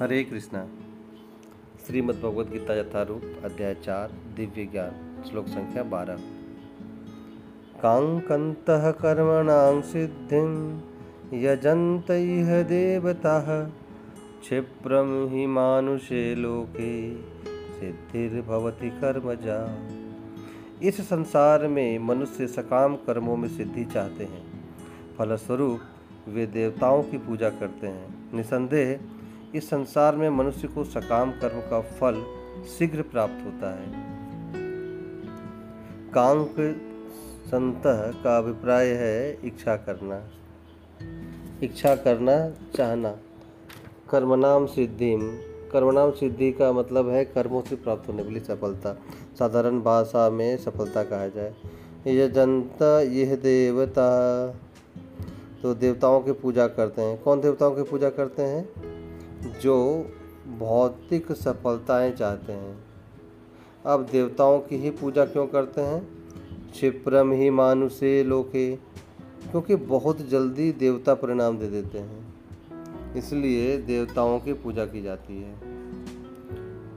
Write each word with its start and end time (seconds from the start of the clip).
हरे 0.00 0.24
कृष्णा। 0.24 0.68
श्रीमद् 1.86 2.16
भगवद 2.16 2.50
गीता 2.50 2.80
यथारूप, 2.80 3.22
अध्याय 3.44 3.74
चार, 3.74 4.12
दिव्य 4.36 4.64
ज्ञान, 4.64 5.22
श्लोक 5.30 5.46
संख्या 5.46 5.82
बारह। 5.82 6.16
कांकंतः 7.82 8.90
कर्मणां 8.90 9.82
सिद्धिं, 9.82 10.80
यजन्त 11.38 12.10
इह 12.10 12.62
देवताः, 12.62 13.68
क्षिप्रं 14.40 15.30
हि 15.30 15.46
मानुषे 15.46 16.34
लोके, 16.34 17.22
सिद्धिर्भवति 17.80 18.90
कर्मजा। 18.90 19.78
इस 20.82 21.00
संसार 21.00 21.68
में 21.68 21.98
मनुष्य 21.98 22.46
सकाम 22.46 22.96
कर्मों 22.96 23.36
में 23.36 23.48
सिद्धि 23.48 23.84
चाहते 23.84 24.24
हैं। 24.24 24.64
फलस्वरूप 25.18 25.80
वे 26.28 26.46
देवताओं 26.46 27.02
की 27.02 27.18
पूजा 27.18 27.50
करते 27.50 27.86
हैं। 27.86 28.36
निसंदेह 28.36 29.00
इस 29.56 29.70
संसार 29.70 30.16
में 30.16 30.30
मनुष्य 30.30 30.68
को 30.68 30.84
सकाम 30.84 31.30
कर्म 31.30 31.60
का 31.60 31.80
फल 31.80 32.24
शीघ्र 32.78 33.02
प्राप्त 33.02 33.46
होता 33.46 33.80
है। 33.80 33.86
कांक 36.10 36.54
संत 37.46 37.82
का 38.24 38.38
अभिप्राय 38.38 38.86
है 38.86 39.38
इच्छा 39.44 39.76
करना। 39.76 40.28
इच्छा 41.62 41.96
करना, 41.96 42.50
चाहना। 42.74 43.16
कर्मनाम 44.10 44.66
सिद्धिम। 44.66 45.38
कर्मनाम 45.72 46.10
सिद्धि 46.10 46.52
का 46.52 46.72
मतलब 46.72 47.08
है 47.08 47.24
कर्मों 47.24 47.62
से 47.62 47.76
प्राप्त 47.76 48.08
होने 48.08 48.22
वाली 48.22 48.40
सफलता। 48.40 48.98
साधारण 49.38 49.80
भाषा 49.80 50.30
में 50.30 50.56
सफलता 50.56 51.02
कहा 51.02 51.28
जाए। 51.28 51.54
यह 52.06 52.28
जनता 52.28 53.00
यह 53.00 53.36
देवता। 53.36 54.08
तो 55.62 55.74
देवताओं 55.74 56.20
की 56.20 56.32
पूजा 56.32 56.66
करते 56.66 57.02
हैं। 57.02 57.22
कौन 57.22 57.40
देवताओं 57.40 57.70
की 57.70 57.82
पूजा 57.82 58.10
करते 58.10 58.42
हैं? 58.42 58.96
जो 59.62 59.76
भौतिक 60.58 61.32
सफलताएँ 61.32 62.12
चाहते 62.12 62.52
हैं। 62.52 62.84
अब 63.86 64.06
देवताओं 64.06 64.58
की 64.58 64.76
ही 64.76 64.90
पूजा 64.90 65.24
क्यों 65.24 65.46
करते 65.46 65.80
हैं? 65.80 66.00
क्षिप्रम 66.72 67.32
ही 67.32 67.50
मानुषे 67.50 68.24
लोके, 68.24 68.76
क्योंकि 69.50 69.76
बहुत 69.76 70.28
जल्दी 70.28 70.72
देवता 70.72 71.14
परिणाम 71.14 71.58
दे 71.58 71.68
देते 71.68 71.98
हैं। 71.98 72.34
इसलिए 73.16 73.76
देवताओं 73.78 74.38
की 74.40 74.52
पूजा 74.52 74.86
की 74.86 75.02
जाती 75.02 75.42
है, 75.42 75.54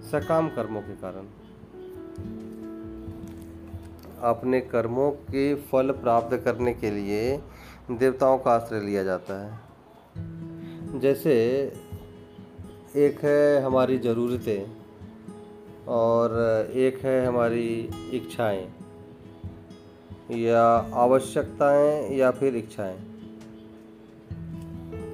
सकाम 0.02 0.50
कर्मों 0.50 0.82
के 0.82 0.96
कारण। 0.96 1.28
अपने 4.24 4.62
कर्मों 4.62 5.12
के 5.12 5.56
फल 5.56 5.92
प्राप्त 5.92 6.38
करने 6.38 6.74
के 6.74 6.92
लिए 6.92 7.38
देवताओं 7.92 8.38
का 8.38 8.52
आश्रय 8.52 8.80
लिया 8.80 9.04
जाता 9.04 9.34
है। 9.46 9.60
जैसे 11.00 11.34
एक 12.96 13.20
है 13.20 13.62
हमारी 13.62 13.98
ज़रूरतें 13.98 14.66
और 15.88 16.32
एक 16.76 16.98
है 16.98 17.26
हमारी 17.26 17.90
इच्छाएँ, 18.14 18.68
या 20.32 20.64
आवश्यकताएँ 20.94 22.18
या 22.18 22.32
फिर 22.32 22.56
इच्छाएँ। 22.56 22.98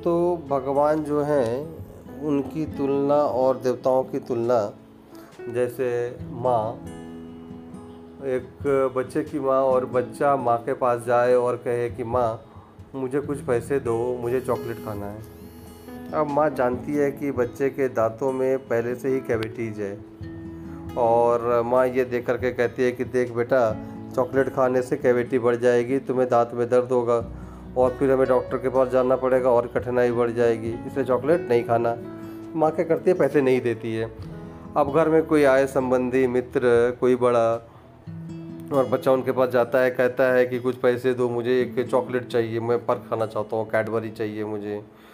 तो 0.04 0.38
भगवान 0.50 1.04
जो 1.04 1.22
हैं, 1.22 1.78
उनकी 2.22 2.66
तुलना 2.66 3.16
और 3.16 3.58
देवताओं 3.58 4.04
की 4.04 4.20
तुलना, 4.20 4.74
जैसे 5.50 6.18
माँ, 6.32 6.74
एक 8.26 8.92
बच्चे 8.96 9.24
की 9.24 9.40
माँ 9.40 9.62
और 9.64 9.86
बच्चा 9.86 10.36
माँ 10.36 10.58
के 10.58 10.74
पास 10.74 11.04
जाए 11.04 11.34
और 11.34 11.56
कहे 11.56 11.90
कि, 11.90 12.04
माँ, 12.04 12.46
मुझे 12.96 13.20
कुछ 13.22 13.42
पैसे 13.42 13.80
दो, 13.80 14.18
मुझे 14.22 14.42
चॉकलेट 14.42 14.86
खाना 14.86 15.06
है। 15.06 15.45
अब 16.16 16.28
माँ 16.28 16.50
जानती 16.50 16.96
है 16.96 17.12
कि 17.12 17.32
बच्चे 17.32 17.70
के 17.70 17.88
दांतों 17.88 18.32
में 18.32 18.58
पहले 18.58 18.96
से 18.96 19.10
ही 19.10 19.20
कैविटीज़ 19.20 19.82
है। 19.82 20.00
और 20.98 21.62
माँ 21.66 21.88
ये 21.88 22.06
देख 22.06 22.28
करके 22.28 22.52
कहती 22.52 22.84
है 22.84 22.92
कि 22.92 23.04
देख 23.04 23.32
बेटा, 23.32 23.88
चॉकलेट 24.16 24.50
खाने 24.50 24.82
से 24.82 24.98
कैविटी 24.98 25.40
बढ़ 25.40 25.56
जाएगी, 25.56 26.00
तुम्हें 26.00 26.30
दांत 26.30 26.52
में 26.54 26.70
दर्द 26.70 26.92
होगा 26.92 27.32
और 27.78 27.96
फिर 28.00 28.12
हमें 28.12 28.28
डॉक्टर 28.28 28.58
के 28.58 28.70
पास 28.70 28.88
जाना 28.88 29.16
पड़ेगा 29.16 29.50
और 29.50 29.68
कठिनाई 29.68 30.12
बढ़ 30.12 30.32
जाएगी। 30.32 30.70
इसलिए 30.70 31.06
चॉकलेट 31.06 31.50
नहीं 31.50 31.64
खाना। 31.64 31.98
माँ 32.56 32.72
क्या 32.72 32.86
करती 32.86 33.12
है? 33.12 33.18
पैसे 33.18 33.42
नहीं 33.42 33.62
देती 33.62 33.96
है। 33.96 34.12
अब 34.78 34.94
घर 34.96 35.10
में 35.10 35.24
कोई 35.24 35.44
आए 35.44 35.68
संबंधी 35.68 36.28
मित्र, 36.28 36.98
कोई 37.00 37.16
बड़ा 37.16 37.56
और 38.74 38.86
बच्चा 38.86 39.12
उनके 39.12 39.32
पास 39.32 39.50
जाता 39.50 39.80
है, 39.80 39.90
कहता 39.92 40.34
है 40.34 40.46
कि 40.46 40.60
कुछ 40.60 40.76
पैसे 40.76 41.14
दो, 41.14 41.30
मुझे 41.30 41.62
एक 41.62 41.90
चॉकलेट 41.90 42.28
चाहिए, 42.28 42.60
मैं 42.60 42.86
पर 42.86 42.96
खाना 42.96 43.26
चाहता 43.26 43.56
हूँ, 43.56 43.70
कैडबरी 43.70 44.10
चाहिए 44.10 44.46
मुझे। 44.46 45.05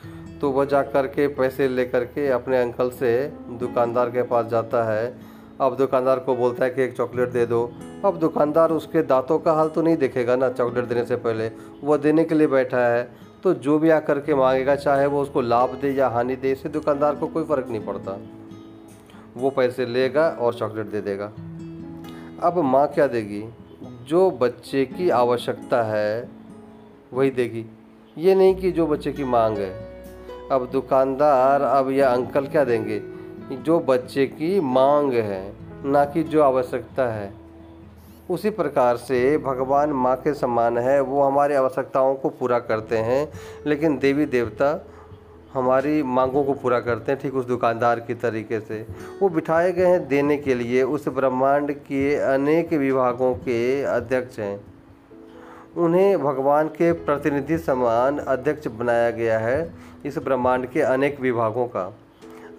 तो 0.42 0.52
वह 0.52 0.66
जा 0.66 0.82
कर 0.82 1.08
के 1.08 1.28
पैसे 1.28 1.68
ले 1.68 1.86
कर 1.86 2.04
के 2.04 2.28
अपने 2.28 2.62
अंकल 2.62 2.90
से 2.90 3.28
दुकानदार 3.50 4.10
के 4.10 4.24
पास 4.24 4.46
जाता 4.46 4.84
है। 4.84 5.18
अब 5.62 5.78
दुकानदार 5.78 6.20
को 6.20 6.36
बोलता 6.36 6.66
है 6.66 6.72
कि 6.72 6.82
एक 6.82 6.98
चॉकलेट 6.98 7.30
दे 7.30 7.46
दो। 7.46 7.72
अब 8.06 8.18
दुकानदार 8.18 8.72
उसके 8.72 9.02
दांतों 9.02 9.40
का 9.40 9.54
हाल 9.54 9.70
तो 9.70 9.82
नहीं 9.82 9.98
देखेगा 9.98 10.36
ना, 10.36 10.50
चॉकलेट 10.50 10.86
देने 10.86 11.06
से 11.06 11.16
पहले। 11.16 11.52
वह 11.84 11.98
देने 11.98 12.24
के 12.24 12.36
लिए 12.36 12.48
बैठा 12.48 12.88
है। 12.88 13.12
तो 13.44 13.54
जो 13.54 13.80
भी 13.80 13.90
आकर 13.90 14.20
के 14.20 14.36
मांगेगा, 14.36 14.76
चाहे 14.76 15.06
वो 15.06 15.22
उसको 15.22 15.42
लाभ 15.42 15.70
दे 15.70 15.92
या 15.92 16.08
हानि 16.08 16.36
दे, 16.36 16.52
इससे 16.52 16.70
दुकानदार 16.70 17.16
को 17.16 17.28
कोई 17.28 17.44
फ़र्क 17.44 17.68
नहीं 17.70 17.86
पड़ता। 17.86 18.20
वो 19.38 19.50
पैसे 19.50 19.86
लेगा 19.86 20.30
और 20.30 20.54
चॉकलेट 20.54 20.86
दे 20.86 21.02
देगा। 21.02 21.26
अब 22.44 22.54
माँ 22.58 22.88
क्या 22.88 23.08
देगी? 23.08 23.50
जो 24.08 24.32
बच्चे 24.32 24.86
की 24.86 25.10
आवश्यकता 25.10 25.84
है, 25.84 26.30
वही 27.14 27.30
देगी। 27.30 27.66
ये 28.18 28.36
नहीं 28.36 28.56
कि 28.56 28.72
जो 28.72 28.88
बच्चे 28.88 29.12
की 29.12 29.24
मांग 29.24 29.58
है। 29.58 29.91
अब 30.52 30.70
दुकानदार, 30.72 31.62
अब 31.62 31.90
यह 31.90 32.08
अंकल 32.08 32.48
क्या 32.48 32.64
देंगे? 32.64 33.02
जो 33.56 33.80
बच्चे 33.80 34.26
की 34.26 34.60
मांग 34.60 35.14
है, 35.14 35.54
ना 35.86 36.06
कि 36.06 36.24
जो 36.24 36.44
आवश्यकता 36.44 37.14
है। 37.14 37.34
उसी 38.30 38.50
प्रकार 38.50 38.98
से 38.98 39.38
भगवान 39.38 39.90
माँ 39.90 40.16
के 40.16 40.34
समान 40.34 40.78
है, 40.78 41.02
वो 41.02 41.22
हमारी 41.22 41.54
आवश्यकताओं 41.54 42.16
को 42.16 42.30
पूरा 42.30 42.60
करते 42.60 42.98
हैं, 42.98 43.32
लेकिन 43.66 43.98
देवी 43.98 44.26
देवता 44.26 44.86
हमारी 45.54 46.04
मांगों 46.04 46.44
को 46.44 46.54
पूरा 46.54 46.80
करते 46.80 47.12
हैं, 47.12 47.22
ठीक 47.22 47.36
उस 47.36 47.46
दुकानदार 47.46 48.00
की 48.00 48.14
तरीके 48.14 48.60
से। 48.60 48.86
वो 49.22 49.30
बिठाए 49.30 49.72
गए 49.72 49.86
हैं 49.86 50.08
देने 50.08 50.38
के 50.38 50.56
लिए, 50.56 50.84
उस 50.84 51.08
ब्रह्मांड 51.08 51.72
के 51.72 52.16
अनेक 52.16 52.74
विभागों 52.74 53.34
के 53.34 53.84
अध्यक्ष 53.84 54.40
हैं। 54.40 54.71
उन्हें 55.76 56.22
भगवान 56.24 56.68
के 56.68 56.92
प्रतिनिधि 56.94 57.58
समान 57.58 58.18
अध्यक्ष 58.20 58.68
बनाया 58.70 59.10
गया 59.12 59.38
है 59.40 59.74
इस 60.06 60.18
ब्रह्मांड 60.18 60.66
के 60.66 60.82
अनेक 60.82 61.20
विभागों 61.22 61.66
का। 61.68 61.86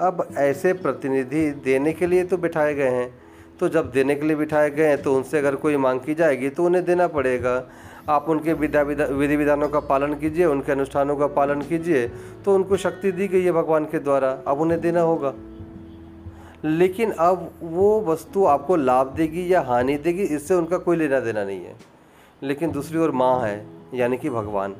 अब 0.00 0.26
ऐसे 0.38 0.72
प्रतिनिधि 0.72 1.50
देने 1.64 1.92
के 1.92 2.06
लिए 2.06 2.24
तो 2.24 2.36
बिठाए 2.36 2.74
गए 2.74 2.88
हैं। 2.90 3.12
तो 3.60 3.68
जब 3.68 3.90
देने 3.90 4.14
के 4.14 4.26
लिए 4.26 4.36
बिठाए 4.36 4.70
गए 4.70 4.86
हैं 4.86 5.02
तो 5.02 5.14
उनसे 5.16 5.38
अगर 5.38 5.56
कोई 5.56 5.76
मांग 5.76 6.00
की 6.00 6.14
जाएगी 6.14 6.48
तो 6.48 6.64
उन्हें 6.64 6.84
देना 6.84 7.06
पड़ेगा। 7.08 7.62
आप 8.08 8.28
उनके 8.28 8.52
विधा 8.52 8.82
विधि 8.82 9.36
विधानों 9.36 9.68
का 9.68 9.80
पालन 9.80 10.14
कीजिए, 10.14 10.44
उनके 10.44 10.72
अनुष्ठानों 10.72 11.16
का 11.16 11.26
पालन 11.26 11.60
कीजिए 11.62 12.08
तो 12.44 12.54
उनको 12.54 12.76
शक्ति 12.76 13.12
दी 13.12 13.28
गई 13.28 13.42
है 13.42 13.52
भगवान 13.52 13.84
के 13.84 13.98
द्वारा। 13.98 14.30
अब 14.46 14.60
उन्हें 14.60 14.80
देना 14.80 15.00
होगा। 15.00 15.34
लेकिन 16.64 17.10
अब 17.10 17.50
वो 17.62 18.00
वस्तु 18.00 18.44
आपको 18.46 18.76
लाभ 18.76 19.14
देगी 19.16 19.52
या 19.54 19.60
हानि 19.60 19.96
देगी, 19.96 20.22
इससे 20.22 20.54
उनका 20.54 20.78
कोई 20.78 20.96
लेना 20.96 21.20
देना 21.20 21.44
नहीं 21.44 21.64
है। 21.64 21.91
लेकिन 22.42 22.70
दूसरी 22.72 22.98
ओर 22.98 23.10
माँ 23.10 23.40
है, 23.40 23.66
यानी 23.94 24.16
कि 24.16 24.30
भगवान। 24.30 24.76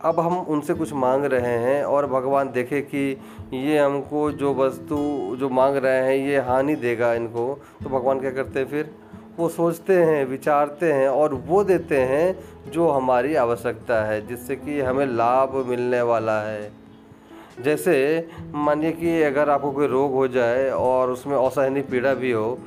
अब 0.00 0.20
हम 0.20 0.38
उनसे 0.38 0.74
कुछ 0.74 0.92
मांग 0.92 1.24
रहे 1.24 1.58
हैं 1.58 1.84
और 1.84 2.06
भगवान 2.06 2.52
देखे 2.52 2.80
कि 2.80 3.20
ये 3.52 3.78
हमको 3.78 4.30
जो 4.30 4.54
वस्तु, 4.54 4.96
जो 5.36 5.48
मांग 5.48 5.76
रहे 5.76 6.02
हैं, 6.02 6.26
ये 6.26 6.40
हानि 6.40 6.74
देगा 6.74 7.14
इनको। 7.14 7.58
तो 7.82 7.90
भगवान 7.90 8.20
क्या 8.20 8.30
करते 8.30 8.60
हैं 8.60 8.66
फिर? 8.66 8.90
वो 9.38 9.48
सोचते 9.48 10.02
हैं, 10.02 10.24
विचारते 10.24 10.92
हैं 10.92 11.08
और 11.08 11.34
वो 11.34 11.64
देते 11.64 12.00
हैं 12.00 12.38
जो 12.70 12.88
हमारी 12.88 13.34
आवश्यकता 13.34 14.04
है, 14.04 14.26
जिससे 14.26 14.56
कि 14.56 14.80
हमें 14.80 15.06
लाभ 15.06 15.66
मिलने 15.68 16.02
वाला 16.02 16.40
है। 16.40 16.72
जैसे 17.60 18.28
मानिए 18.54 18.92
कि 18.92 19.22
अगर 19.22 19.48
आपको 19.48 19.70
कोई 19.70 19.86
रोग 19.86 20.12
हो 20.12 20.28
जाए 20.28 20.70
और 20.70 21.10
उसमें 21.10 21.36
असहनीय 21.36 21.82
पीड़ा 21.82 22.14
भी 22.14 22.30
हो 22.32 22.58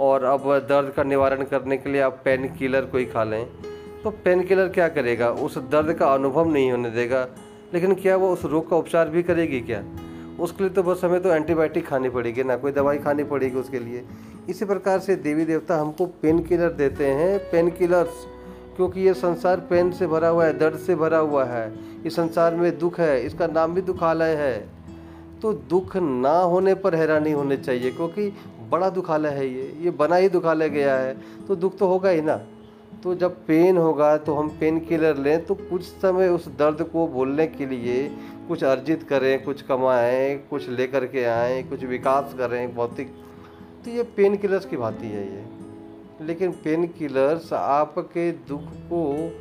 और 0.00 0.24
अब 0.24 0.58
दर्द 0.58 0.92
का 0.96 1.02
निवारण 1.02 1.42
करने 1.42 1.76
के 1.76 1.90
लिए 1.90 2.00
आप 2.00 2.20
पेन 2.24 2.48
किलर 2.48 2.80
कोई 2.80 3.04
खा 3.04 3.24
लें 3.24 3.46
तो 4.04 4.10
पेन 4.10 4.42
किलर 4.42 4.68
क्या 4.68 4.88
करेगा? 4.88 5.30
उस 5.30 5.56
दर्द 5.58 5.92
का 5.92 6.06
अनुभव 6.06 6.48
नहीं 6.52 6.70
होने 6.70 6.90
देगा। 6.90 7.26
लेकिन 7.74 7.94
क्या 7.94 8.16
वो 8.16 8.32
उस 8.32 8.44
रोग 8.44 8.68
का 8.70 8.76
उपचार 8.76 9.08
भी 9.08 9.22
करेगी 9.22 9.60
क्या? 9.60 9.82
उसके 10.40 10.64
लिए 10.64 10.72
तो 10.72 10.82
बस 10.82 11.00
हमें 11.04 11.22
तो 11.22 11.28
एंटीबायोटिक 11.28 11.86
खानी 11.86 12.08
पड़ेगी 12.08 12.42
ना, 12.42 12.56
कोई 12.56 12.72
दवाई 12.72 12.98
खानी 12.98 13.24
पड़ेगी 13.24 13.56
उसके 13.56 13.78
लिए। 13.78 14.04
इसी 14.48 14.64
प्रकार 14.64 14.98
से 14.98 15.16
देवी 15.16 15.44
देवता 15.44 15.76
हमको 15.76 16.06
पेन 16.06 16.38
किलर 16.38 16.72
देते 16.72 17.06
हैं। 17.06 17.38
पेन 17.50 17.70
किलर्स 17.70 18.26
क्योंकि 18.76 19.00
ये 19.00 19.14
संसार 19.14 19.60
पेन 19.60 19.92
से 19.92 20.06
भरा 20.06 20.28
हुआ 20.28 20.44
है, 20.44 20.58
दर्द 20.58 20.76
से 20.76 20.94
भरा 20.94 21.18
हुआ 21.18 21.44
है। 21.44 21.72
इस 22.06 22.16
संसार 22.16 22.54
में 22.54 22.78
दुख 22.78 23.00
है, 23.00 23.26
इसका 23.26 23.46
नाम 23.46 23.74
भी 23.74 23.80
दुखालय 23.80 24.34
है। 24.34 24.68
तो 25.42 25.52
दुख 25.52 25.96
ना 25.96 26.38
होने 26.38 26.74
पर 26.74 26.94
हैरानी 26.94 27.32
होनी 27.32 27.56
चाहिए, 27.56 27.90
क्योंकि 27.90 28.32
बड़ा 28.70 28.90
दुखालय 28.90 29.28
है 29.28 29.48
ये। 29.48 29.72
ये 29.80 29.90
बना 29.90 30.16
ही 30.16 30.28
दुखालय 30.28 30.68
गया 30.68 30.96
है। 30.96 31.16
तो 31.48 31.56
दुख 31.56 31.78
तो 31.78 31.86
होगा 31.86 32.10
ही 32.10 32.20
ना। 32.20 32.40
तो 33.04 33.14
जब 33.14 33.46
पेन 33.46 33.76
होगा 33.76 34.16
तो 34.16 34.34
हम 34.34 34.48
पेन 34.48 34.78
किलर 34.80 35.16
लें 35.16 35.44
तो 35.44 35.54
कुछ 35.54 35.82
समय 35.82 36.28
उस 36.28 36.48
दर्द 36.48 36.82
को 36.82 37.06
भूलने 37.08 37.46
के 37.46 37.66
लिए 37.66 38.16
कुछ 38.48 38.64
अर्जित 38.64 39.02
करें, 39.02 39.44
कुछ 39.44 39.62
कमाएँ, 39.62 40.36
कुछ 40.50 40.68
लेकर 40.68 41.06
के 41.06 41.24
आएँ, 41.24 41.62
कुछ 41.62 41.84
विकास 41.84 42.34
करें, 42.38 42.74
भौतिक। 42.74 43.08
तो 43.84 43.90
ये 43.90 44.02
पेन 44.02 44.36
किलर्स 44.36 44.66
की 44.66 44.76
भांति 44.76 45.06
है 45.06 45.36
ये। 45.36 45.44
लेकिन 46.20 46.52
पेन 46.52 46.86
किलर्स 46.86 47.52
आपके 47.52 48.32
दुख 48.32 48.62
को 48.62 49.32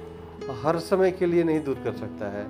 हर 0.64 0.80
समय 0.80 1.12
के 1.12 1.26
लिए 1.26 1.44
नहीं 1.44 1.64
दूर 1.64 1.76
कर 1.76 1.94
सकता 1.94 2.26
है। 2.26 2.48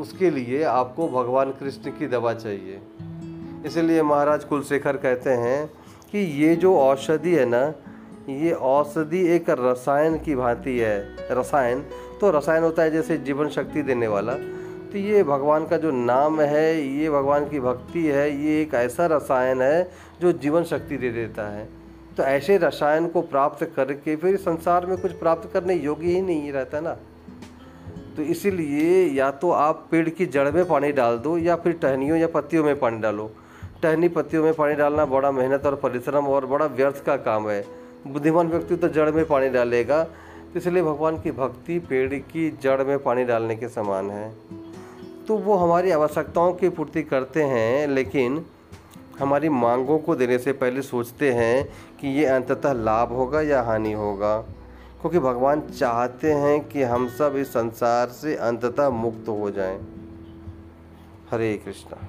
उसके 0.00 0.30
लिए 0.30 0.62
आपको 0.62 1.08
भगवान 1.08 1.50
कृष्ण 1.50 1.90
की 1.90 2.06
दवा 2.06 2.34
चाहिए। 2.34 2.80
इसलिए 3.66 4.02
महाराज 4.02 4.44
कुलशेखर 4.44 4.96
कहते 4.96 5.30
हैं 5.30 5.66
कि 6.12 6.18
ये 6.18 6.56
जो 6.56 6.76
औषधि 6.76 7.34
है 7.34 7.44
ना 7.44 7.74
ये 8.28 8.52
औषधि 8.52 9.20
एक 9.28 9.50
रसायन 9.50 10.18
की 10.18 10.34
भांति 10.34 10.78
है। 10.78 11.16
रसायन 11.30 11.84
तो 12.20 12.30
रसायन 12.30 12.62
होता 12.62 12.82
है 12.82 12.90
जैसे 12.90 13.16
जीवन 13.16 13.48
शक्ति 13.48 13.82
देने 13.82 14.08
वाला। 14.08 14.34
तो 14.92 14.98
ये 14.98 15.22
भगवान 15.22 15.66
का 15.66 15.76
जो 15.76 15.90
नाम 15.90 16.40
है, 16.40 16.80
ये 16.98 17.10
भगवान 17.10 17.48
की 17.48 17.60
भक्ति 17.60 18.06
है, 18.06 18.44
ये 18.44 18.60
एक 18.62 18.74
ऐसा 18.74 19.06
रसायन 19.06 19.62
है 19.62 19.90
जो 20.20 20.32
जीवन 20.32 20.64
शक्ति 20.64 20.96
दे 20.96 21.10
देता 21.10 21.48
है। 21.48 21.68
तो 22.16 22.22
ऐसे 22.22 22.58
रसायन 22.58 23.08
को 23.08 23.22
प्राप्त 23.22 23.64
करके 23.76 24.16
फिर 24.16 24.36
संसार 24.36 24.86
में 24.86 24.96
कुछ 24.98 25.12
प्राप्त 25.12 25.50
करने 25.52 25.74
योग्य 25.74 26.06
ही 26.06 26.20
नहीं 26.22 26.52
रहता 26.52 26.80
ना। 26.80 26.96
तो 28.16 28.22
इसीलिए 28.22 29.06
या 29.08 29.30
तो 29.30 29.50
आप 29.50 29.86
पेड़ 29.90 30.08
की 30.08 30.26
जड़ 30.26 30.50
में 30.50 30.64
पानी 30.64 30.92
डाल 30.92 31.18
दो, 31.18 31.38
या 31.38 31.56
फिर 31.56 31.72
टहनियों 31.72 32.18
या 32.18 32.26
पत्तियों 32.26 32.64
में 32.64 32.78
पानी 32.78 32.98
डालो। 32.98 33.30
टहनी 33.82 34.08
पत्तियों 34.08 34.44
में 34.44 34.54
पानी 34.54 34.74
डालना 34.74 35.04
बड़ा 35.04 35.30
मेहनत 35.30 35.66
और 35.66 35.74
परिश्रम 35.74 36.26
और 36.26 36.46
बड़ा 36.46 36.66
व्यर्थ 36.66 37.04
का 37.04 37.16
काम 37.16 37.48
है। 37.48 37.83
बुद्धिमान 38.06 38.48
व्यक्ति 38.48 38.76
तो 38.76 38.88
जड़ 38.88 39.10
में 39.10 39.24
पानी 39.26 39.48
डालेगा 39.48 40.04
तो 40.04 40.58
इसलिए 40.58 40.82
भगवान 40.82 41.20
की 41.20 41.30
भक्ति 41.30 41.78
पेड़ 41.78 42.14
की 42.14 42.50
जड़ 42.62 42.82
में 42.82 42.98
पानी 42.98 43.24
डालने 43.24 43.56
के 43.56 43.68
समान 43.68 44.10
है। 44.10 44.34
तो 45.28 45.36
वो 45.36 45.54
हमारी 45.54 45.90
आवश्यकताओं 45.90 46.52
की 46.52 46.68
पूर्ति 46.68 47.02
करते 47.02 47.42
हैं, 47.42 47.88
लेकिन 47.88 48.44
हमारी 49.18 49.48
मांगों 49.48 49.98
को 49.98 50.16
देने 50.16 50.38
से 50.38 50.52
पहले 50.52 50.82
सोचते 50.82 51.32
हैं 51.32 51.64
कि 52.00 52.08
ये 52.08 52.24
अंततः 52.24 52.72
लाभ 52.72 53.12
होगा 53.12 53.40
या 53.40 53.62
हानि 53.62 53.92
होगा। 53.92 54.36
क्योंकि 55.00 55.18
भगवान 55.18 55.60
चाहते 55.60 56.32
हैं 56.32 56.68
कि 56.68 56.82
हम 56.82 57.08
सब 57.08 57.36
इस 57.36 57.48
संसार 57.48 58.08
से 58.08 58.36
अंततः 58.36 58.88
मुक्त 58.88 59.28
हो 59.28 59.50
जाएँ। 59.50 59.80
हरे 61.30 61.54
कृष्णा। 61.64 62.08